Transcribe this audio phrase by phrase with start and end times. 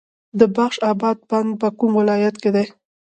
[0.39, 2.65] د بخش اباد بند په کوم ولایت کې دی؟